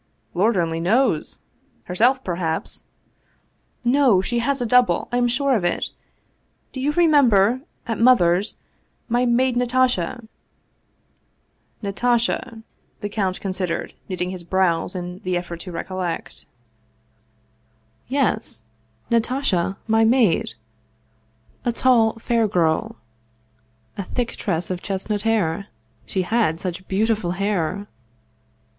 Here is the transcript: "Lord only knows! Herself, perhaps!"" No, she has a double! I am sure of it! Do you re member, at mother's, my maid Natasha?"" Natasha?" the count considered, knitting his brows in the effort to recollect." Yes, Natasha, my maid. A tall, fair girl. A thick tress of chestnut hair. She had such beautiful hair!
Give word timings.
"Lord 0.33 0.57
only 0.57 0.79
knows! 0.79 1.37
Herself, 1.83 2.23
perhaps!"" 2.23 2.85
No, 3.99 4.19
she 4.19 4.39
has 4.39 4.59
a 4.59 4.65
double! 4.65 5.07
I 5.11 5.17
am 5.17 5.27
sure 5.27 5.55
of 5.55 5.63
it! 5.63 5.91
Do 6.73 6.81
you 6.81 6.91
re 6.91 7.05
member, 7.05 7.61
at 7.85 7.99
mother's, 7.99 8.55
my 9.09 9.27
maid 9.27 9.55
Natasha?"" 9.55 10.23
Natasha?" 11.83 12.63
the 13.01 13.09
count 13.09 13.39
considered, 13.41 13.93
knitting 14.09 14.31
his 14.31 14.43
brows 14.43 14.95
in 14.95 15.19
the 15.19 15.37
effort 15.37 15.57
to 15.59 15.71
recollect." 15.71 16.47
Yes, 18.19 18.63
Natasha, 19.11 19.77
my 19.85 20.03
maid. 20.03 20.55
A 21.63 21.71
tall, 21.71 22.17
fair 22.17 22.47
girl. 22.47 22.95
A 23.99 24.03
thick 24.03 24.31
tress 24.35 24.71
of 24.71 24.81
chestnut 24.81 25.21
hair. 25.21 25.67
She 26.07 26.23
had 26.23 26.59
such 26.59 26.87
beautiful 26.87 27.33
hair! 27.37 27.85